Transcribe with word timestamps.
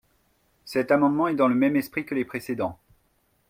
Cet 0.65 0.89
amendement 0.89 1.27
est 1.27 1.35
dans 1.35 1.47
le 1.47 1.53
même 1.53 1.75
esprit 1.75 2.07
que 2.07 2.15
les 2.15 2.25
précédents. 2.25 2.79